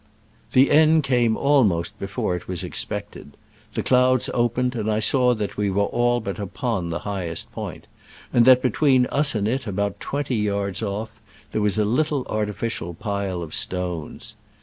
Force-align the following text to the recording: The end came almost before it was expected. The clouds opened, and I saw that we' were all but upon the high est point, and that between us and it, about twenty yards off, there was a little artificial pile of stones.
The 0.53 0.71
end 0.71 1.03
came 1.03 1.37
almost 1.37 1.99
before 1.99 2.35
it 2.35 2.47
was 2.47 2.63
expected. 2.63 3.37
The 3.75 3.83
clouds 3.83 4.31
opened, 4.33 4.73
and 4.73 4.89
I 4.91 4.99
saw 4.99 5.35
that 5.35 5.57
we' 5.57 5.69
were 5.69 5.83
all 5.83 6.19
but 6.19 6.39
upon 6.39 6.89
the 6.89 6.97
high 7.05 7.25
est 7.27 7.51
point, 7.51 7.85
and 8.33 8.43
that 8.45 8.63
between 8.63 9.05
us 9.11 9.35
and 9.35 9.47
it, 9.47 9.67
about 9.67 9.99
twenty 9.99 10.37
yards 10.37 10.81
off, 10.81 11.11
there 11.51 11.61
was 11.61 11.77
a 11.77 11.85
little 11.85 12.25
artificial 12.31 12.95
pile 12.95 13.43
of 13.43 13.53
stones. 13.53 14.33